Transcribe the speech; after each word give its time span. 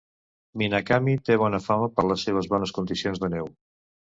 Minakami 0.61 1.13
té 1.27 1.35
bona 1.43 1.61
fama 1.65 1.91
per 1.99 2.07
les 2.13 2.25
seves 2.29 2.51
bones 2.55 2.77
condicions 2.79 3.25
de 3.27 3.31
neu. 3.37 3.53